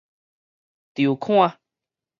[0.95, 1.59] 籌款